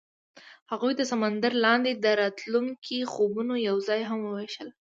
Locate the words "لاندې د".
1.65-2.05